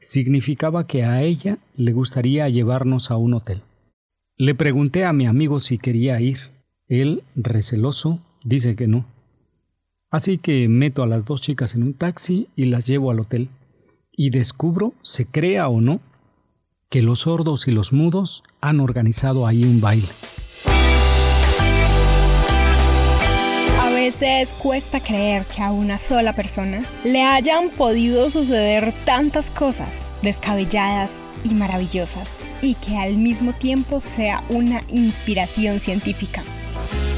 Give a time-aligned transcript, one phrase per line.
[0.00, 3.62] significaba que a ella le gustaría llevarnos a un hotel.
[4.36, 6.38] Le pregunté a mi amigo si quería ir.
[6.86, 9.04] Él, receloso, dice que no.
[10.10, 13.48] Así que meto a las dos chicas en un taxi y las llevo al hotel.
[14.12, 16.00] Y descubro, se crea o no,
[16.88, 20.08] que los sordos y los mudos han organizado ahí un baile.
[24.08, 31.16] Veces cuesta creer que a una sola persona le hayan podido suceder tantas cosas descabelladas
[31.44, 36.42] y maravillosas y que al mismo tiempo sea una inspiración científica.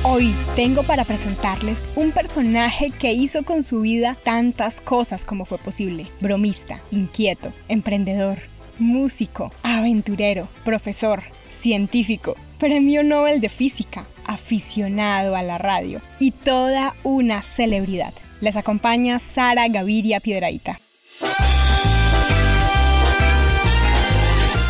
[0.02, 5.58] Hoy tengo para presentarles un personaje que hizo con su vida tantas cosas como fue
[5.58, 6.08] posible.
[6.20, 8.38] Bromista, inquieto, emprendedor,
[8.80, 11.22] músico, aventurero, profesor,
[11.52, 18.14] científico, premio Nobel de Física, aficionado a la radio y toda una celebridad.
[18.40, 20.80] Les acompaña Sara Gaviria Piedraita.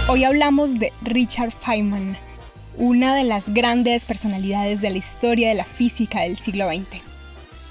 [0.09, 2.17] Hoy hablamos de Richard Feynman,
[2.79, 7.10] una de las grandes personalidades de la historia de la física del siglo XX,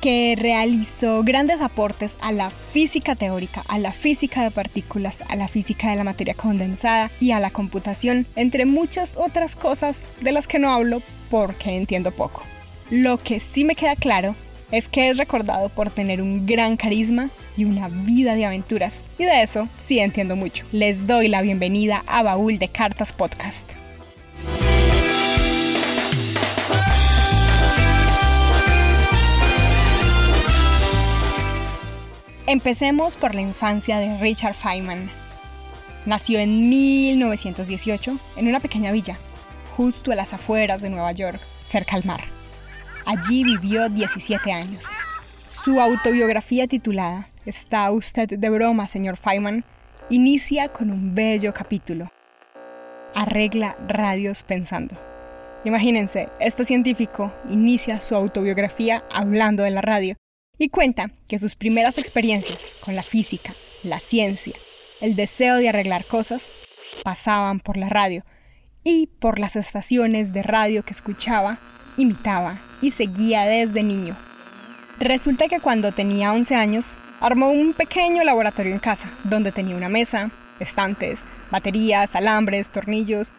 [0.02, 5.48] que realizó grandes aportes a la física teórica, a la física de partículas, a la
[5.48, 10.48] física de la materia condensada y a la computación, entre muchas otras cosas de las
[10.48, 12.44] que no hablo porque entiendo poco.
[12.90, 14.36] Lo que sí me queda claro
[14.72, 19.06] es que es recordado por tener un gran carisma y una vida de aventuras.
[19.18, 20.66] Y de eso sí entiendo mucho.
[20.72, 23.79] Les doy la bienvenida a Baúl de Cartas Podcast.
[32.50, 35.12] Empecemos por la infancia de Richard Feynman.
[36.08, 39.20] Nació en 1918 en una pequeña villa,
[39.78, 42.22] justo a las afueras de Nueva York, cerca al mar.
[43.06, 44.88] Allí vivió 17 años.
[45.48, 49.64] Su autobiografía titulada ¿Está usted de broma, señor Feynman?
[50.10, 52.12] inicia con un bello capítulo.
[53.14, 54.98] Arregla radios pensando.
[55.66, 60.16] Imagínense, este científico inicia su autobiografía hablando de la radio
[60.60, 64.54] y cuenta que sus primeras experiencias con la física, la ciencia,
[65.02, 66.52] el deseo de arreglar cosas,
[67.04, 68.24] pasaban por la radio
[68.84, 71.60] y por las estaciones de radio que escuchaba,
[71.98, 74.18] imitaba y seguía desde niño.
[75.00, 79.88] Resulta que cuando tenía 11 años, armó un pequeño laboratorio en casa, donde tenía una
[79.88, 83.34] mesa, estantes, baterías, alambres, tornillos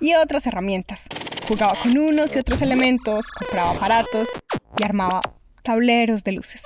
[0.00, 1.06] y otras herramientas.
[1.46, 4.28] Jugaba con unos y otros elementos, compraba aparatos
[4.76, 5.20] y armaba
[5.64, 6.62] tableros de luces.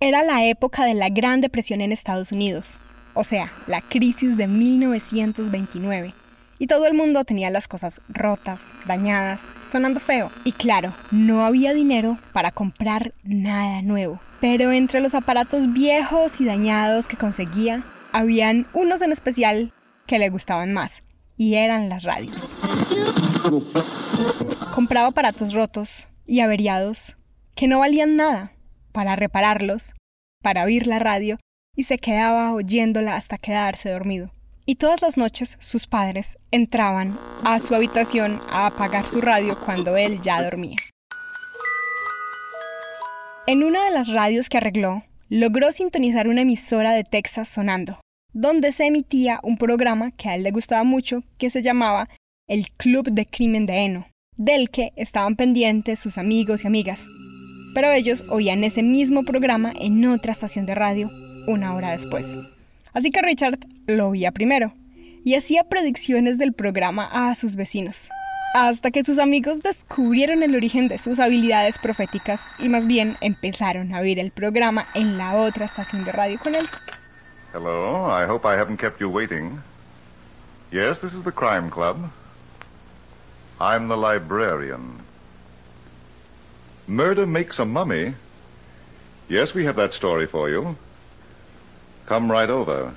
[0.00, 2.78] Era la época de la Gran Depresión en Estados Unidos,
[3.14, 6.14] o sea, la crisis de 1929.
[6.60, 10.30] Y todo el mundo tenía las cosas rotas, dañadas, sonando feo.
[10.44, 14.20] Y claro, no había dinero para comprar nada nuevo.
[14.40, 19.72] Pero entre los aparatos viejos y dañados que conseguía, habían unos en especial
[20.06, 21.02] que le gustaban más,
[21.36, 22.56] y eran las radios.
[24.74, 27.16] Compraba aparatos rotos, y averiados
[27.56, 28.52] que no valían nada
[28.92, 29.94] para repararlos,
[30.42, 31.38] para oír la radio
[31.74, 34.30] y se quedaba oyéndola hasta quedarse dormido.
[34.66, 39.96] Y todas las noches sus padres entraban a su habitación a apagar su radio cuando
[39.96, 40.76] él ya dormía.
[43.46, 47.98] En una de las radios que arregló, logró sintonizar una emisora de Texas sonando,
[48.34, 52.10] donde se emitía un programa que a él le gustaba mucho que se llamaba
[52.46, 54.06] El Club de Crimen de Eno
[54.38, 57.06] del que estaban pendientes sus amigos y amigas.
[57.74, 61.10] Pero ellos oían ese mismo programa en otra estación de radio
[61.46, 62.38] una hora después.
[62.92, 64.72] Así que Richard lo oía primero
[65.24, 68.08] y hacía predicciones del programa a sus vecinos,
[68.54, 73.94] hasta que sus amigos descubrieron el origen de sus habilidades proféticas y más bien empezaron
[73.94, 76.68] a oír el programa en la otra estación de radio con él.
[77.52, 79.60] Hello, I hope I haven't kept you waiting.
[80.70, 81.96] Yes, this is the Crime Club.
[83.60, 85.02] I'm the librarian.
[86.86, 88.14] Murder makes a mummy?
[89.28, 90.76] Yes, we have that story for you.
[92.06, 92.94] Come right over.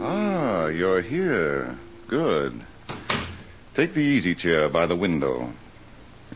[0.00, 1.76] Ah, you're here.
[2.06, 2.62] Good.
[3.74, 5.52] Take the easy chair by the window.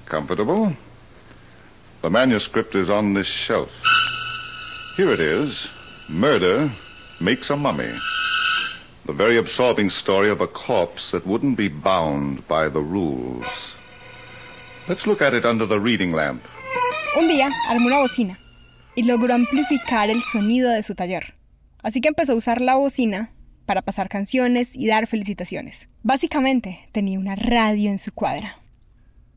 [0.07, 0.75] Comfortable?
[2.03, 3.71] The manuscript is on this shelf.
[4.97, 5.69] Here it is
[6.09, 6.73] Murder
[7.21, 7.93] Makes a Mummy.
[9.07, 13.47] The very absorbing story of a corpse that wouldn't be bound by the rules.
[14.89, 16.43] Let's look at it under the reading lamp.
[17.17, 18.37] Un día armó una bocina
[18.97, 21.35] y logró amplificar el sonido de su taller.
[21.85, 23.31] Así que empezó a usar la bocina
[23.65, 25.89] para pasar canciones y dar felicitaciones.
[26.03, 28.57] Básicamente tenía una radio en su cuadra.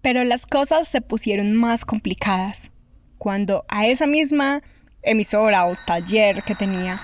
[0.05, 2.69] Pero las cosas se pusieron más complicadas
[3.17, 4.61] cuando a esa misma
[5.01, 7.01] emisora o taller que tenía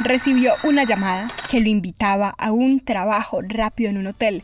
[0.00, 4.42] recibió una llamada que lo invitaba a un trabajo rápido en un hotel.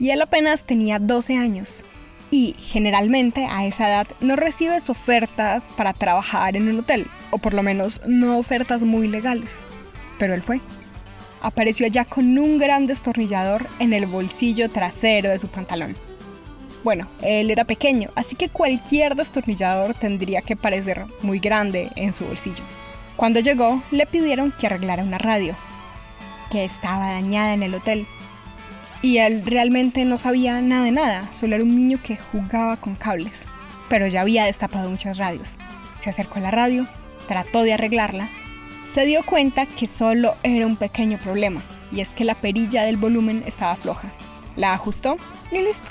[0.00, 1.84] Y él apenas tenía 12 años.
[2.32, 7.54] Y generalmente a esa edad no recibes ofertas para trabajar en un hotel, o por
[7.54, 9.60] lo menos no ofertas muy legales.
[10.18, 10.60] Pero él fue
[11.44, 15.94] apareció allá con un gran destornillador en el bolsillo trasero de su pantalón.
[16.82, 22.24] Bueno, él era pequeño, así que cualquier destornillador tendría que parecer muy grande en su
[22.24, 22.64] bolsillo.
[23.16, 25.54] Cuando llegó, le pidieron que arreglara una radio,
[26.50, 28.06] que estaba dañada en el hotel.
[29.02, 32.94] Y él realmente no sabía nada de nada, solo era un niño que jugaba con
[32.94, 33.44] cables.
[33.90, 35.58] Pero ya había destapado muchas radios.
[35.98, 36.86] Se acercó a la radio,
[37.28, 38.30] trató de arreglarla
[38.84, 42.96] se dio cuenta que solo era un pequeño problema, y es que la perilla del
[42.96, 44.12] volumen estaba floja.
[44.56, 45.16] La ajustó
[45.50, 45.90] y listo.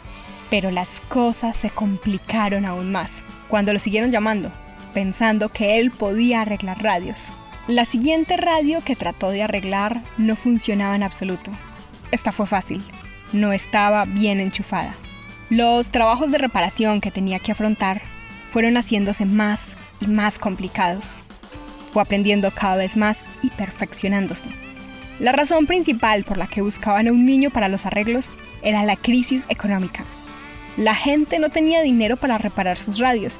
[0.50, 4.51] Pero las cosas se complicaron aún más cuando lo siguieron llamando,
[4.94, 7.30] pensando que él podía arreglar radios.
[7.68, 11.50] La siguiente radio que trató de arreglar no funcionaba en absoluto.
[12.12, 12.84] Esta fue fácil,
[13.31, 14.95] no estaba bien enchufada.
[15.50, 18.01] Los trabajos de reparación que tenía que afrontar
[18.51, 21.18] fueron haciéndose más y más complicados.
[21.94, 24.50] Fue aprendiendo cada vez más y perfeccionándose.
[25.19, 28.31] La razón principal por la que buscaban a un niño para los arreglos
[28.63, 30.04] era la crisis económica.
[30.75, 33.40] La gente no tenía dinero para reparar sus radios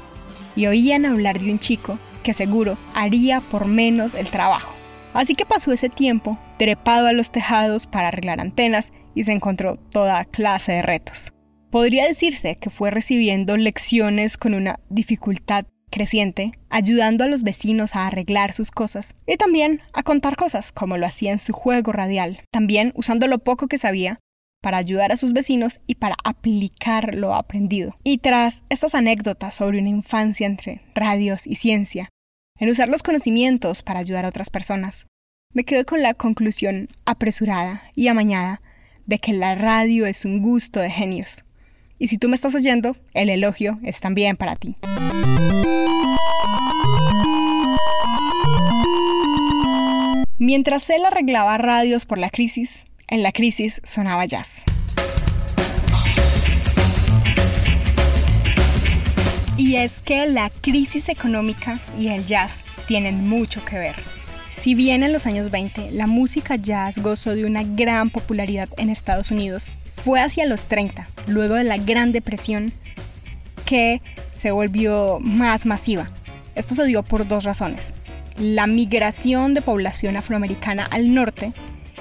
[0.54, 4.72] y oían hablar de un chico que seguro haría por menos el trabajo.
[5.12, 9.76] Así que pasó ese tiempo trepado a los tejados para arreglar antenas y se encontró
[9.76, 11.32] toda clase de retos.
[11.70, 18.08] Podría decirse que fue recibiendo lecciones con una dificultad creciente, ayudando a los vecinos a
[18.08, 22.40] arreglar sus cosas y también a contar cosas como lo hacía en su juego radial,
[22.50, 24.18] también usando lo poco que sabía
[24.60, 27.96] para ayudar a sus vecinos y para aplicar lo aprendido.
[28.02, 32.08] Y tras estas anécdotas sobre una infancia entre radios y ciencia,
[32.58, 35.06] en usar los conocimientos para ayudar a otras personas,
[35.52, 38.60] me quedo con la conclusión apresurada y amañada
[39.06, 41.44] de que la radio es un gusto de genios.
[41.98, 44.76] Y si tú me estás oyendo, el elogio es también para ti.
[50.38, 54.64] Mientras él arreglaba radios por la crisis, en la crisis sonaba jazz.
[59.56, 63.94] Y es que la crisis económica y el jazz tienen mucho que ver.
[64.50, 68.90] Si bien en los años 20 la música jazz gozó de una gran popularidad en
[68.90, 69.68] Estados Unidos,
[70.04, 72.72] fue hacia los 30, luego de la Gran Depresión,
[73.64, 74.02] que
[74.34, 76.06] se volvió más masiva.
[76.54, 77.94] Esto se dio por dos razones.
[78.36, 81.52] La migración de población afroamericana al norte,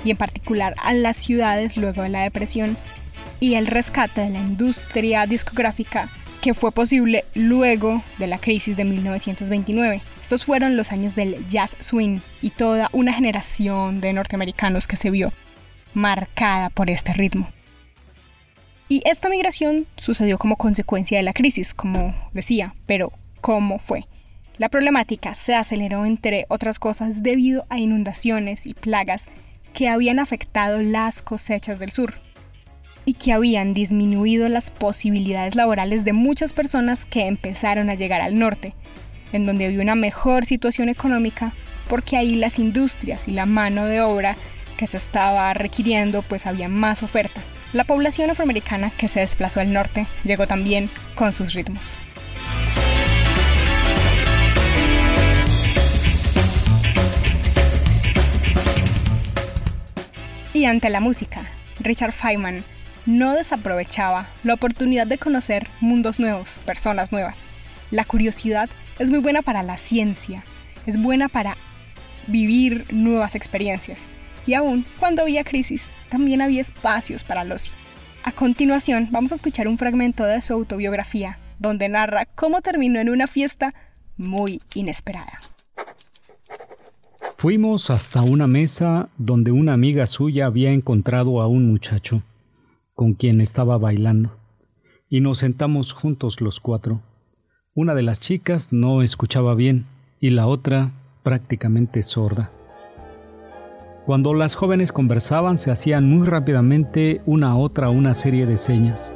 [0.03, 2.75] y en particular a las ciudades luego de la depresión,
[3.39, 6.09] y el rescate de la industria discográfica
[6.41, 10.01] que fue posible luego de la crisis de 1929.
[10.21, 15.09] Estos fueron los años del jazz swing y toda una generación de norteamericanos que se
[15.09, 15.31] vio
[15.93, 17.47] marcada por este ritmo.
[18.89, 24.05] Y esta migración sucedió como consecuencia de la crisis, como decía, pero ¿cómo fue?
[24.57, 29.25] La problemática se aceleró entre otras cosas debido a inundaciones y plagas
[29.73, 32.13] que habían afectado las cosechas del sur
[33.05, 38.37] y que habían disminuido las posibilidades laborales de muchas personas que empezaron a llegar al
[38.37, 38.73] norte,
[39.33, 41.51] en donde había una mejor situación económica
[41.89, 44.37] porque ahí las industrias y la mano de obra
[44.77, 47.41] que se estaba requiriendo pues había más oferta.
[47.73, 51.97] La población afroamericana que se desplazó al norte llegó también con sus ritmos.
[60.53, 61.41] Y ante la música,
[61.79, 62.63] Richard Feynman
[63.07, 67.39] no desaprovechaba la oportunidad de conocer mundos nuevos, personas nuevas.
[67.89, 70.43] La curiosidad es muy buena para la ciencia,
[70.85, 71.57] es buena para
[72.27, 73.97] vivir nuevas experiencias
[74.45, 77.73] y aún cuando había crisis, también había espacios para el ocio.
[78.23, 83.09] A continuación, vamos a escuchar un fragmento de su autobiografía, donde narra cómo terminó en
[83.09, 83.71] una fiesta
[84.17, 85.39] muy inesperada.
[87.33, 92.23] Fuimos hasta una mesa donde una amiga suya había encontrado a un muchacho
[92.93, 94.37] con quien estaba bailando,
[95.09, 97.01] y nos sentamos juntos los cuatro.
[97.73, 99.85] Una de las chicas no escuchaba bien
[100.19, 100.91] y la otra
[101.23, 102.51] prácticamente sorda.
[104.05, 109.15] Cuando las jóvenes conversaban se hacían muy rápidamente una a otra una serie de señas,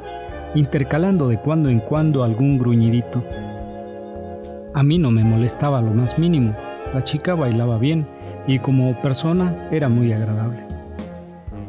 [0.54, 3.22] intercalando de cuando en cuando algún gruñidito.
[4.72, 6.56] A mí no me molestaba lo más mínimo,
[6.94, 8.08] la chica bailaba bien,
[8.46, 10.66] y como persona era muy agradable.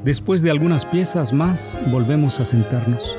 [0.06, 3.18] Después de algunas piezas más, volvemos a sentarnos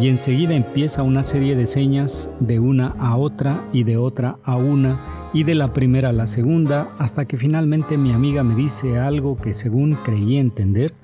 [0.00, 4.56] y enseguida empieza una serie de señas de una a otra y de otra a
[4.56, 4.98] una
[5.34, 9.36] y de la primera a la segunda hasta que finalmente mi amiga me dice algo
[9.36, 10.94] que según creí entender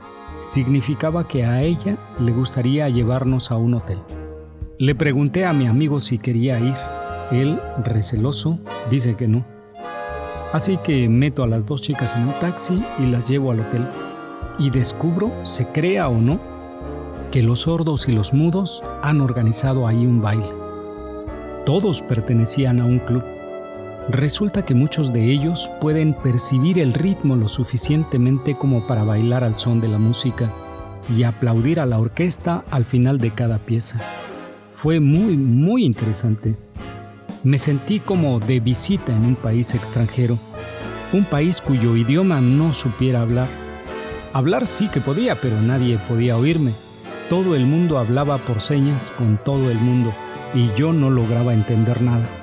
[0.42, 3.98] significaba que a ella le gustaría llevarnos a un hotel.
[4.78, 6.74] Le pregunté a mi amigo si quería ir.
[7.32, 8.58] Él, receloso,
[8.88, 9.44] dice que no.
[10.52, 13.86] Así que meto a las dos chicas en un taxi y las llevo al hotel.
[14.58, 16.40] Y descubro, se crea o no,
[17.30, 20.48] que los sordos y los mudos han organizado ahí un baile.
[21.66, 23.22] Todos pertenecían a un club.
[24.08, 29.56] Resulta que muchos de ellos pueden percibir el ritmo lo suficientemente como para bailar al
[29.56, 30.50] son de la música
[31.16, 34.00] y aplaudir a la orquesta al final de cada pieza.
[34.70, 36.56] Fue muy, muy interesante.
[37.44, 40.38] Me sentí como de visita en un país extranjero,
[41.12, 43.48] un país cuyo idioma no supiera hablar.
[44.32, 46.72] Hablar sí que podía, pero nadie podía oírme.
[47.28, 50.12] Todo el mundo hablaba por señas con todo el mundo
[50.54, 52.39] y yo no lograba entender nada.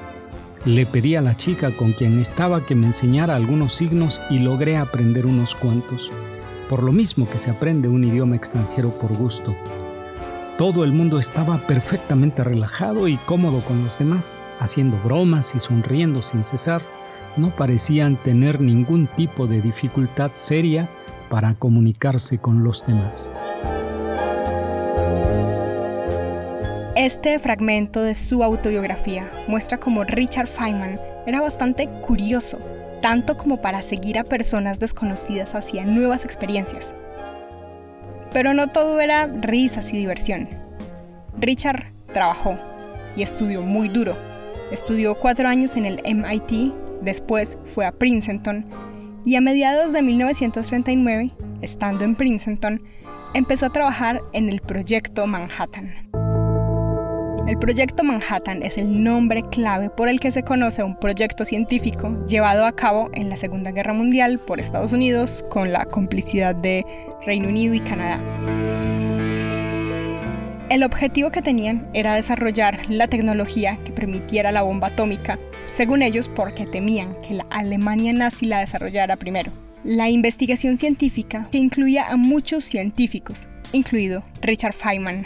[0.66, 4.78] Le pedí a la chica con quien estaba que me enseñara algunos signos y logré
[4.78, 6.12] aprender unos cuantos,
[6.70, 9.56] por lo mismo que se aprende un idioma extranjero por gusto.
[10.58, 16.24] Todo el mundo estaba perfectamente relajado y cómodo con los demás, haciendo bromas y sonriendo
[16.24, 16.82] sin cesar.
[17.38, 20.90] No parecían tener ningún tipo de dificultad seria
[21.30, 23.32] para comunicarse con los demás.
[27.08, 32.60] Este fragmento de su autobiografía muestra cómo Richard Feynman era bastante curioso,
[33.02, 36.94] tanto como para seguir a personas desconocidas hacia nuevas experiencias.
[38.34, 40.50] Pero no todo era risas y diversión.
[41.40, 42.58] Richard trabajó
[43.16, 44.18] y estudió muy duro.
[44.70, 46.74] Estudió cuatro años en el MIT,
[47.04, 48.66] después fue a Princeton
[49.24, 52.84] y a mediados de 1939, estando en Princeton,
[53.34, 56.07] empezó a trabajar en el Proyecto Manhattan.
[57.48, 62.26] El Proyecto Manhattan es el nombre clave por el que se conoce un proyecto científico
[62.28, 66.86] llevado a cabo en la Segunda Guerra Mundial por Estados Unidos con la complicidad de
[67.26, 68.20] Reino Unido y Canadá.
[70.70, 76.28] El objetivo que tenían era desarrollar la tecnología que permitiera la bomba atómica, según ellos
[76.28, 79.54] porque temían que la Alemania nazi la desarrollara primero.
[79.86, 85.26] La investigación científica que incluía a muchos científicos, incluido Richard Feynman,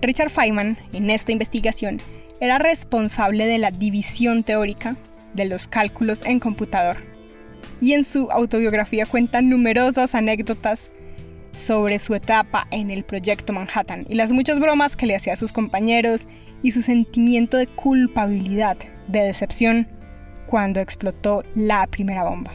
[0.00, 1.98] Richard Feynman, en esta investigación,
[2.40, 4.96] era responsable de la división teórica
[5.34, 6.98] de los cálculos en computador.
[7.80, 10.90] Y en su autobiografía cuenta numerosas anécdotas
[11.52, 15.36] sobre su etapa en el proyecto Manhattan y las muchas bromas que le hacía a
[15.36, 16.28] sus compañeros
[16.62, 18.76] y su sentimiento de culpabilidad,
[19.08, 19.88] de decepción,
[20.46, 22.52] cuando explotó la primera bomba.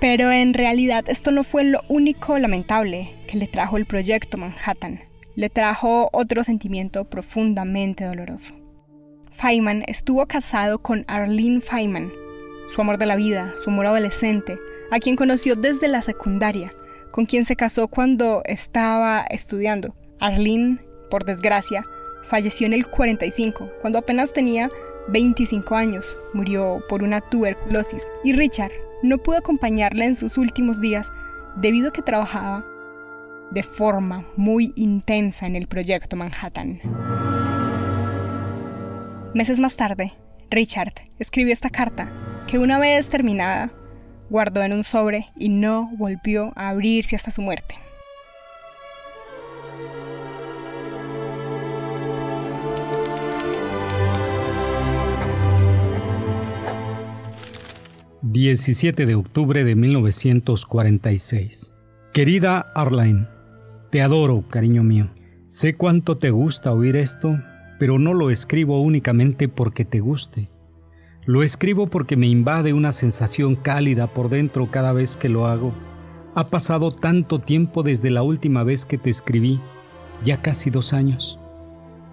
[0.00, 5.11] Pero en realidad esto no fue lo único lamentable que le trajo el proyecto Manhattan
[5.34, 8.54] le trajo otro sentimiento profundamente doloroso.
[9.30, 12.12] Feynman estuvo casado con Arlene Feynman,
[12.66, 14.58] su amor de la vida, su amor adolescente,
[14.90, 16.72] a quien conoció desde la secundaria,
[17.10, 19.94] con quien se casó cuando estaba estudiando.
[20.20, 20.78] Arlene,
[21.10, 21.84] por desgracia,
[22.22, 24.70] falleció en el 45, cuando apenas tenía
[25.08, 28.70] 25 años, murió por una tuberculosis, y Richard
[29.02, 31.10] no pudo acompañarla en sus últimos días
[31.56, 32.64] debido a que trabajaba
[33.52, 36.80] de forma muy intensa en el proyecto Manhattan.
[39.34, 40.12] Meses más tarde,
[40.50, 42.12] Richard escribió esta carta
[42.46, 43.72] que una vez terminada,
[44.28, 47.76] guardó en un sobre y no volvió a abrirse hasta su muerte.
[58.24, 61.72] ...17 de octubre de 1946...
[62.12, 63.26] Querida Arline,
[63.92, 65.10] te adoro, cariño mío.
[65.48, 67.38] Sé cuánto te gusta oír esto,
[67.78, 70.48] pero no lo escribo únicamente porque te guste.
[71.26, 75.74] Lo escribo porque me invade una sensación cálida por dentro cada vez que lo hago.
[76.34, 79.60] Ha pasado tanto tiempo desde la última vez que te escribí,
[80.24, 81.38] ya casi dos años.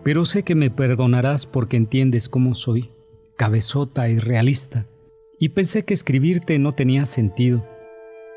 [0.03, 2.91] Pero sé que me perdonarás porque entiendes cómo soy,
[3.37, 4.85] cabezota y realista.
[5.39, 7.65] Y pensé que escribirte no tenía sentido.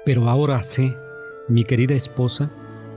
[0.05, 0.95] Pero ahora sé,
[1.49, 2.53] mi querida esposa,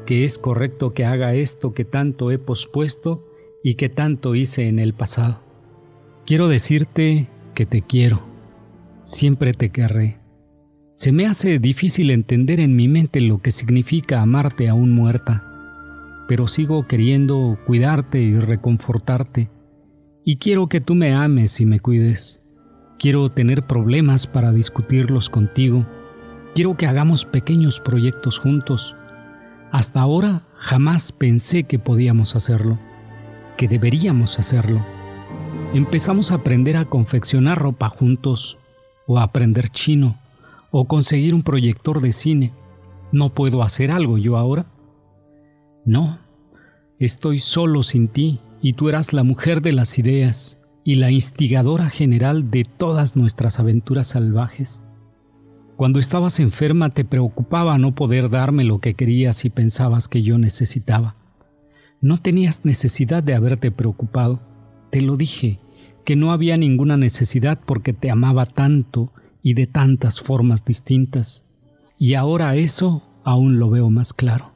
[0.05, 3.27] que es correcto que haga esto que tanto he pospuesto
[3.63, 5.39] y que tanto hice en el pasado.
[6.25, 8.21] Quiero decirte que te quiero.
[9.03, 10.19] Siempre te querré.
[10.91, 15.43] Se me hace difícil entender en mi mente lo que significa amarte aún muerta,
[16.27, 19.49] pero sigo queriendo cuidarte y reconfortarte,
[20.23, 22.41] y quiero que tú me ames y me cuides.
[22.97, 25.85] Quiero tener problemas para discutirlos contigo
[26.55, 28.95] Quiero que hagamos pequeños proyectos juntos.
[29.75, 32.79] Hasta ahora jamás pensé que podíamos hacerlo,
[33.57, 34.79] que deberíamos hacerlo.
[35.73, 38.57] Empezamos a aprender a confeccionar ropa juntos,
[39.05, 40.17] o a aprender chino,
[40.71, 42.53] o conseguir un proyector de cine.
[43.11, 44.65] ¿No puedo hacer algo yo ahora?
[45.83, 46.19] No,
[46.97, 51.89] estoy solo sin ti y tú eras la mujer de las ideas y la instigadora
[51.89, 54.84] general de todas nuestras aventuras salvajes.
[55.75, 60.37] Cuando estabas enferma te preocupaba no poder darme lo que querías y pensabas que yo
[60.37, 61.15] necesitaba.
[61.99, 64.39] No tenías necesidad de haberte preocupado.
[64.89, 65.59] Te lo dije,
[66.05, 71.43] que no había ninguna necesidad porque te amaba tanto y de tantas formas distintas.
[71.97, 74.53] Y ahora eso aún lo veo más claro.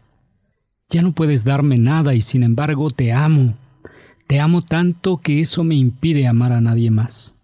[0.90, 3.56] Ya no puedes darme nada y sin embargo te amo.
[4.28, 7.36] Te amo tanto que eso me impide amar a nadie más.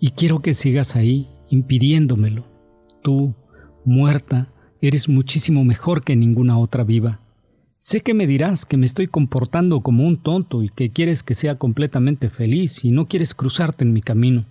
[0.00, 2.49] Y quiero que sigas ahí, impidiéndomelo.
[3.02, 3.34] Tú,
[3.84, 4.48] muerta,
[4.80, 7.20] eres muchísimo mejor que ninguna otra viva.
[7.78, 11.34] Sé que me dirás que me estoy comportando como un tonto y que quieres que
[11.34, 14.44] sea completamente feliz y no quieres cruzarte en mi camino.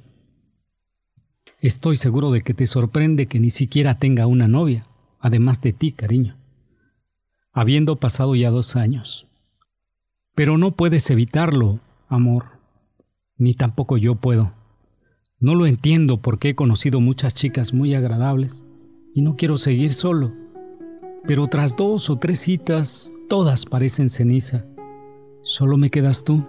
[1.62, 4.88] Estoy seguro de que te sorprende que ni siquiera tenga una novia,
[5.20, 6.38] además de ti, cariño,
[7.52, 9.28] habiendo pasado ya dos años.
[10.34, 12.46] Pero no puedes evitarlo, amor,
[13.38, 14.54] ni tampoco yo puedo.
[15.42, 18.66] No lo entiendo porque he conocido muchas chicas muy agradables
[19.14, 20.34] y no quiero seguir solo.
[21.26, 24.66] Pero tras dos o tres citas, todas parecen ceniza.
[25.42, 26.46] Solo me quedas tú.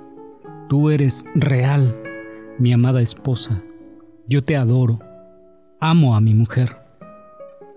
[0.68, 2.00] Tú eres real,
[2.58, 3.62] mi amada esposa.
[4.26, 4.98] Yo te adoro.
[5.78, 6.76] Amo a mi mujer.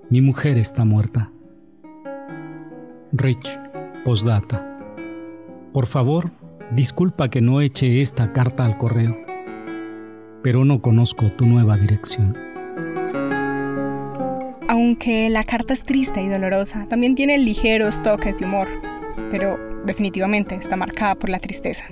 [0.10, 1.32] Mi mujer está muerta.
[3.12, 3.60] Rich,
[4.04, 4.80] postdata.
[5.74, 6.32] Por favor,
[6.72, 9.23] disculpa que no eche esta carta al correo
[10.44, 12.38] pero no conozco tu nueva dirección.
[14.68, 18.68] Aunque la carta es triste y dolorosa, también tiene ligeros toques de humor,
[19.32, 21.86] pero definitivamente está marcada por la tristeza.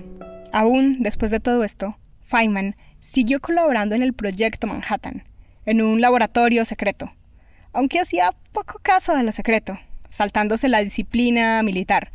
[0.52, 5.24] Aún después de todo esto, Feynman siguió colaborando en el proyecto Manhattan,
[5.66, 7.12] en un laboratorio secreto,
[7.72, 12.12] aunque hacía poco caso de lo secreto, saltándose la disciplina militar,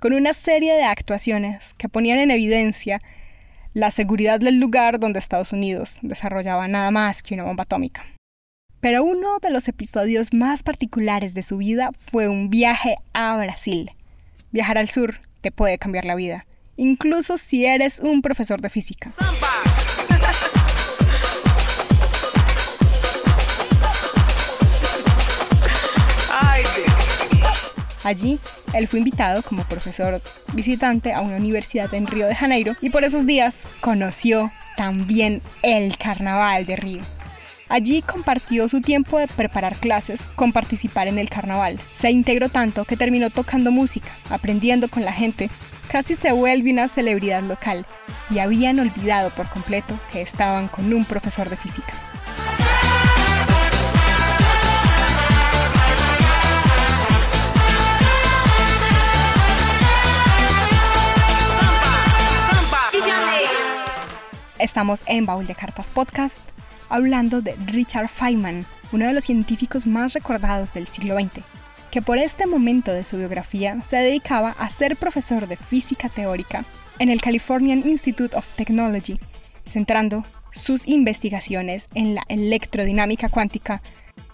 [0.00, 3.00] con una serie de actuaciones que ponían en evidencia
[3.78, 8.04] la seguridad del lugar donde Estados Unidos desarrollaba nada más que una bomba atómica.
[8.80, 13.92] Pero uno de los episodios más particulares de su vida fue un viaje a Brasil.
[14.50, 16.44] Viajar al sur te puede cambiar la vida,
[16.76, 19.12] incluso si eres un profesor de física.
[28.04, 28.38] Allí,
[28.72, 30.20] él fue invitado como profesor
[30.52, 35.96] visitante a una universidad en Río de Janeiro y por esos días conoció también el
[35.98, 37.02] Carnaval de Río.
[37.68, 41.78] Allí compartió su tiempo de preparar clases con participar en el carnaval.
[41.92, 45.50] Se integró tanto que terminó tocando música, aprendiendo con la gente.
[45.90, 47.86] Casi se vuelve una celebridad local
[48.30, 51.92] y habían olvidado por completo que estaban con un profesor de física.
[64.58, 66.40] Estamos en Baúl de Cartas Podcast
[66.88, 71.44] hablando de Richard Feynman, uno de los científicos más recordados del siglo XX,
[71.92, 76.64] que por este momento de su biografía se dedicaba a ser profesor de física teórica
[76.98, 79.20] en el Californian Institute of Technology,
[79.64, 83.80] centrando sus investigaciones en la electrodinámica cuántica,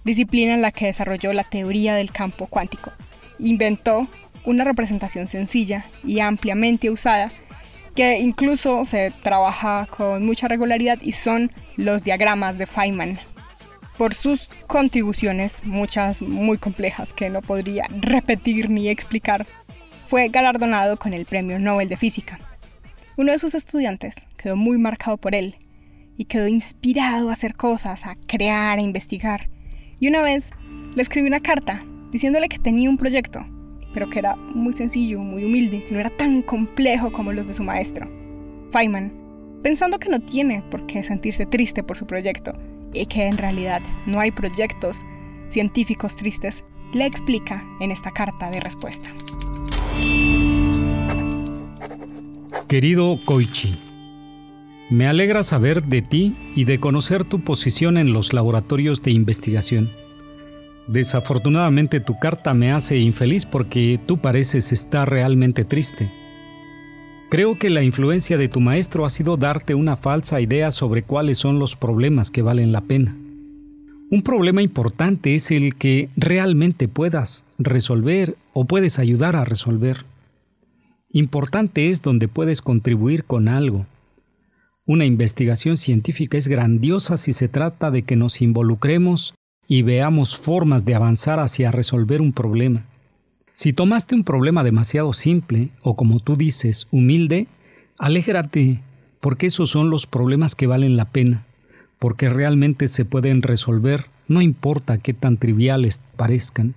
[0.05, 2.93] disciplina en la que desarrolló la teoría del campo cuántico.
[3.39, 4.09] Inventó
[4.47, 7.31] una representación sencilla y ampliamente usada
[7.95, 13.19] que incluso se trabaja con mucha regularidad y son los diagramas de Feynman.
[13.97, 19.47] Por sus contribuciones, muchas muy complejas que no podría repetir ni explicar,
[20.09, 22.39] fue galardonado con el Premio Nobel de Física.
[23.17, 25.57] Uno de sus estudiantes quedó muy marcado por él
[26.17, 29.49] y quedó inspirado a hacer cosas, a crear, a investigar.
[30.01, 30.51] Y una vez
[30.95, 31.81] le escribió una carta
[32.11, 33.45] diciéndole que tenía un proyecto
[33.95, 37.55] pero que era muy sencillo, muy humilde, que no era tan complejo como los de
[37.55, 38.11] su maestro.
[38.73, 39.13] Feynman,
[39.63, 42.53] pensando que no tiene por qué sentirse triste por su proyecto
[42.93, 45.05] y que en realidad no hay proyectos
[45.49, 49.11] científicos tristes, le explica en esta carta de respuesta.
[52.69, 53.79] Querido Koichi,
[54.91, 59.91] me alegra saber de ti y de conocer tu posición en los laboratorios de investigación.
[60.87, 66.11] Desafortunadamente tu carta me hace infeliz porque tú pareces estar realmente triste.
[67.31, 71.39] Creo que la influencia de tu maestro ha sido darte una falsa idea sobre cuáles
[71.39, 73.17] son los problemas que valen la pena.
[74.11, 80.05] Un problema importante es el que realmente puedas resolver o puedes ayudar a resolver.
[81.11, 83.87] Importante es donde puedes contribuir con algo.
[84.85, 89.35] Una investigación científica es grandiosa si se trata de que nos involucremos
[89.69, 92.85] y veamos formas de avanzar hacia resolver un problema.
[93.53, 97.47] Si tomaste un problema demasiado simple o como tú dices, humilde,
[97.99, 98.81] alégrate,
[99.21, 101.45] porque esos son los problemas que valen la pena,
[101.99, 106.75] porque realmente se pueden resolver, no importa qué tan triviales parezcan.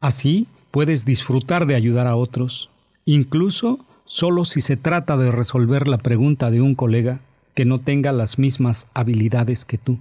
[0.00, 2.70] Así puedes disfrutar de ayudar a otros,
[3.04, 7.20] incluso solo si se trata de resolver la pregunta de un colega
[7.54, 9.98] que no tenga las mismas habilidades que tú.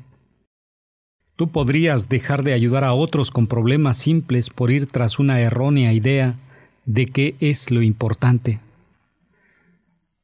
[1.37, 5.93] Tú podrías dejar de ayudar a otros con problemas simples por ir tras una errónea
[5.93, 6.33] idea
[6.85, 8.59] de qué es lo importante.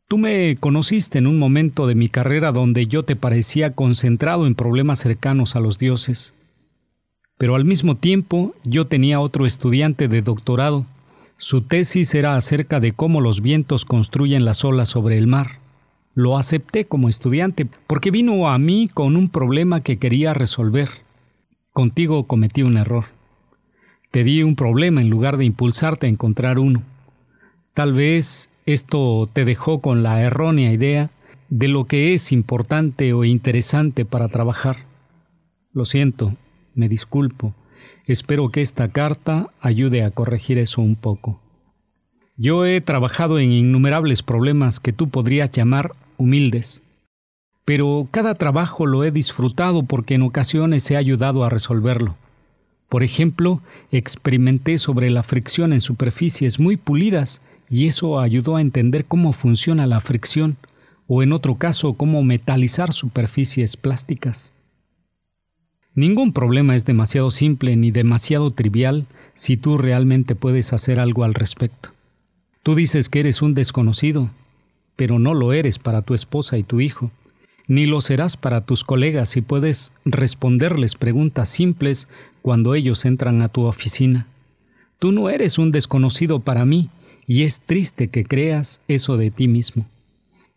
[0.08, 4.56] Tú me conociste en un momento de mi carrera donde yo te parecía concentrado en
[4.56, 6.34] problemas cercanos a los dioses.
[7.38, 10.88] Pero al mismo tiempo yo tenía otro estudiante de doctorado.
[11.38, 15.60] Su tesis era acerca de cómo los vientos construyen las olas sobre el mar.
[16.16, 21.03] Lo acepté como estudiante porque vino a mí con un problema que quería resolver.
[21.74, 23.06] Contigo cometí un error.
[24.12, 26.84] Te di un problema en lugar de impulsarte a encontrar uno.
[27.74, 31.10] Tal vez esto te dejó con la errónea idea
[31.50, 34.86] de lo que es importante o interesante para trabajar.
[35.74, 36.36] Lo siento,
[36.76, 37.56] me disculpo.
[38.06, 41.40] Espero que esta carta ayude a corregir eso un poco.
[42.38, 46.83] Yo he trabajado en innumerables problemas que tú podrías llamar humildes
[47.66, 52.16] pero cada trabajo lo he disfrutado porque en ocasiones he ayudado a resolverlo.
[52.90, 59.06] Por ejemplo, experimenté sobre la fricción en superficies muy pulidas y eso ayudó a entender
[59.06, 60.58] cómo funciona la fricción,
[61.08, 64.52] o en otro caso, cómo metalizar superficies plásticas.
[65.96, 71.34] Ningún problema es demasiado simple ni demasiado trivial si tú realmente puedes hacer algo al
[71.34, 71.90] respecto.
[72.62, 74.30] Tú dices que eres un desconocido,
[74.96, 77.12] pero no lo eres para tu esposa y tu hijo
[77.68, 82.08] ni lo serás para tus colegas si puedes responderles preguntas simples
[82.42, 84.28] cuando ellos entran a tu oficina.
[85.00, 86.90] Tú no eres un desconocido para mí,
[87.28, 89.86] y es triste que creas eso de ti mismo.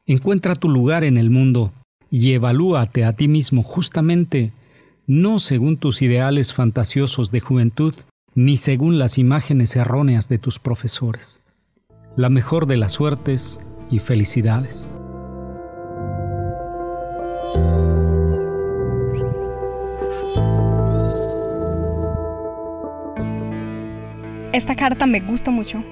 [0.06, 1.72] Encuentra tu lugar en el mundo
[2.10, 4.52] y evalúate a ti mismo justamente
[5.06, 7.94] no según tus ideales fantasiosos de juventud,
[8.34, 11.40] ni según las imágenes erróneas de tus profesores.
[12.16, 14.90] La mejor de las suertes y felicidades.
[24.56, 25.84] Esta carta me gusta mucho.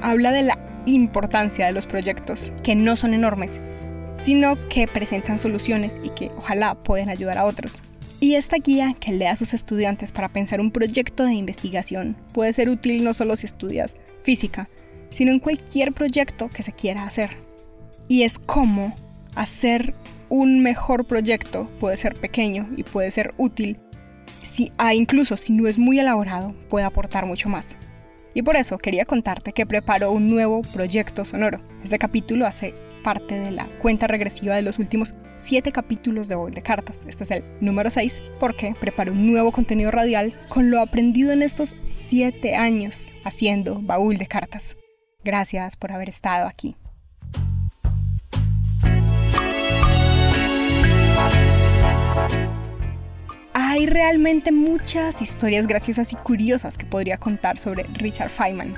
[0.00, 3.60] Habla de la importancia de los proyectos, que no son enormes,
[4.14, 7.82] sino que presentan soluciones y que ojalá puedan ayudar a otros.
[8.20, 12.52] Y esta guía que lee a sus estudiantes para pensar un proyecto de investigación puede
[12.52, 14.68] ser útil no solo si estudias física,
[15.10, 17.30] sino en cualquier proyecto que se quiera hacer.
[18.06, 18.96] Y es cómo
[19.34, 19.92] hacer
[20.28, 23.78] un mejor proyecto puede ser pequeño y puede ser útil,
[24.42, 27.76] si, ah, incluso si no es muy elaborado, puede aportar mucho más.
[28.34, 31.60] Y por eso quería contarte que preparo un nuevo proyecto sonoro.
[31.84, 36.52] Este capítulo hace parte de la cuenta regresiva de los últimos 7 capítulos de Baúl
[36.52, 37.04] de Cartas.
[37.06, 41.42] Este es el número 6 porque preparo un nuevo contenido radial con lo aprendido en
[41.42, 44.76] estos 7 años haciendo Baúl de Cartas.
[45.22, 46.76] Gracias por haber estado aquí.
[53.84, 58.76] Hay realmente muchas historias graciosas y curiosas que podría contar sobre Richard Feynman.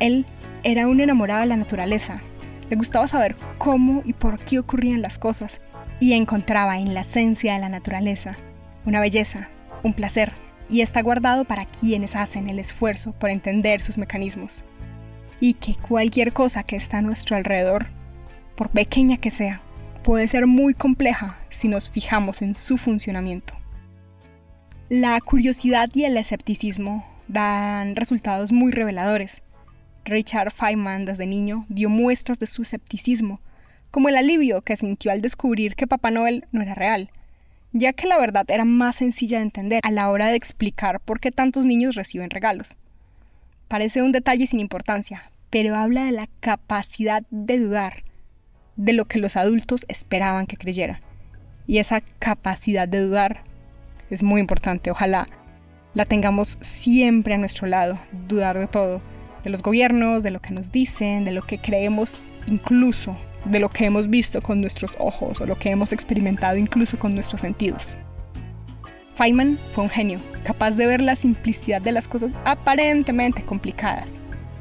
[0.00, 0.26] Él
[0.64, 2.20] era un enamorado de la naturaleza.
[2.68, 5.60] Le gustaba saber cómo y por qué ocurrían las cosas
[6.00, 8.34] y encontraba en la esencia de la naturaleza
[8.84, 9.48] una belleza,
[9.84, 10.32] un placer,
[10.68, 14.64] y está guardado para quienes hacen el esfuerzo por entender sus mecanismos.
[15.38, 17.86] Y que cualquier cosa que está a nuestro alrededor,
[18.56, 19.60] por pequeña que sea,
[20.02, 23.61] puede ser muy compleja si nos fijamos en su funcionamiento.
[24.94, 29.40] La curiosidad y el escepticismo dan resultados muy reveladores.
[30.04, 33.40] Richard Feynman desde niño dio muestras de su escepticismo,
[33.90, 37.10] como el alivio que sintió al descubrir que Papá Noel no era real,
[37.72, 41.20] ya que la verdad era más sencilla de entender a la hora de explicar por
[41.20, 42.76] qué tantos niños reciben regalos.
[43.68, 48.04] Parece un detalle sin importancia, pero habla de la capacidad de dudar
[48.76, 51.00] de lo que los adultos esperaban que creyera.
[51.66, 53.50] Y esa capacidad de dudar
[54.14, 54.90] es muy importante.
[54.90, 55.28] Ojalá
[55.94, 57.98] la tengamos siempre a nuestro lado,
[58.28, 59.02] dudar de todo,
[59.44, 63.68] de los gobiernos, de lo que nos dicen, de lo que creemos, incluso de lo
[63.68, 67.96] que hemos visto con nuestros ojos o lo que hemos experimentado incluso con nuestros sentidos.
[69.14, 74.20] Feynman fue un genio, capaz de ver la simplicidad de las cosas aparentemente complicadas.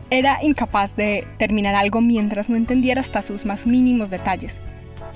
[0.09, 4.59] Era incapaz de terminar algo mientras no entendiera hasta sus más mínimos detalles.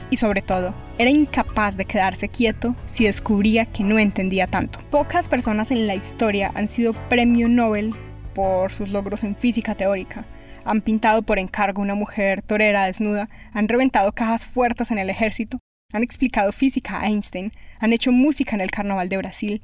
[0.09, 4.79] Y sobre todo, era incapaz de quedarse quieto si descubría que no entendía tanto.
[4.91, 7.95] Pocas personas en la historia han sido premio Nobel
[8.33, 10.25] por sus logros en física teórica.
[10.63, 15.59] Han pintado por encargo una mujer torera desnuda, han reventado cajas fuertes en el ejército,
[15.93, 19.61] han explicado física a Einstein, han hecho música en el Carnaval de Brasil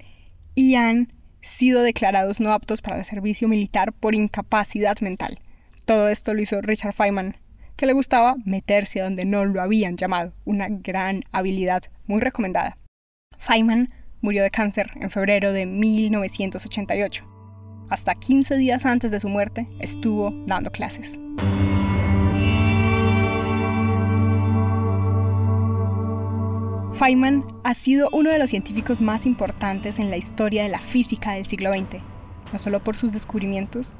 [0.55, 5.39] y han sido declarados no aptos para el servicio militar por incapacidad mental.
[5.85, 7.35] Todo esto lo hizo Richard Feynman,
[7.81, 12.77] que le gustaba meterse donde no lo habían llamado, una gran habilidad muy recomendada.
[13.39, 13.89] Feynman
[14.21, 17.25] murió de cáncer en febrero de 1988.
[17.89, 21.19] Hasta 15 días antes de su muerte estuvo dando clases.
[26.93, 31.31] Feynman ha sido uno de los científicos más importantes en la historia de la física
[31.31, 32.03] del siglo XX,
[32.53, 33.95] no solo por sus descubrimientos,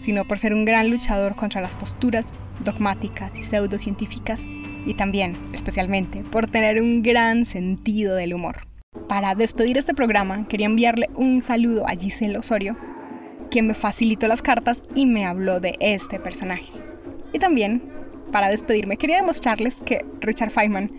[0.00, 2.32] sino por ser un gran luchador contra las posturas
[2.64, 4.44] dogmáticas y pseudocientíficas
[4.84, 8.62] y también, especialmente, por tener un gran sentido del humor.
[9.08, 12.76] Para despedir este programa, quería enviarle un saludo a Giselle Osorio,
[13.50, 16.72] quien me facilitó las cartas y me habló de este personaje.
[17.32, 17.82] Y también,
[18.32, 20.90] para despedirme, quería demostrarles que Richard Feynman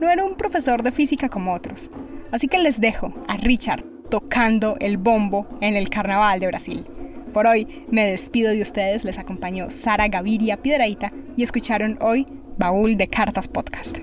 [0.00, 1.90] no era un profesor de física como otros.
[2.32, 6.84] Así que les dejo a Richard tocando el bombo en el Carnaval de Brasil.
[7.32, 12.26] Por hoy me despido de ustedes, les acompañó Sara Gaviria Piedraíta y escucharon hoy
[12.58, 13.98] Baúl de Cartas Podcast.